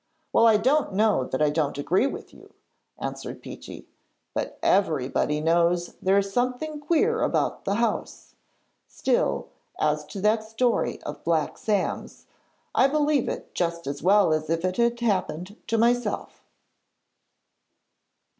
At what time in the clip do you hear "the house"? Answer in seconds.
7.65-8.33